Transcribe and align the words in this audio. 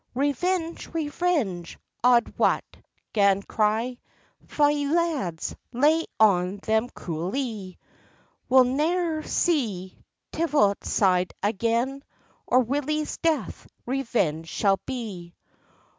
"Revenge! 0.15 0.87
revenge!" 0.95 1.77
auld 2.03 2.35
Wat 2.39 2.63
'gan 3.13 3.43
cry; 3.43 3.99
"Fye, 4.47 4.87
lads, 4.91 5.55
lay 5.73 6.07
on 6.19 6.57
them 6.57 6.89
cruellie! 6.89 7.77
We'll 8.49 8.63
ne'er 8.63 9.21
see 9.21 10.03
Tiviotside 10.31 11.33
again, 11.43 12.03
Or 12.47 12.61
Willie's 12.61 13.17
death 13.17 13.67
revenged 13.85 14.49
shall 14.49 14.79
be." 14.87 15.35